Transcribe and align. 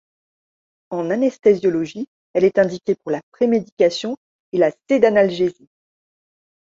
En 0.89 1.11
anesthésiologie, 1.11 2.09
elle 2.33 2.43
est 2.45 2.57
indiquée 2.57 2.95
pour 2.95 3.11
la 3.11 3.21
prémédication 3.31 4.17
et 4.51 4.57
la 4.57 4.71
sédanalgésie. 4.89 5.69